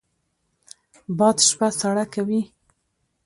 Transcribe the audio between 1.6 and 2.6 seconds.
سړه کوي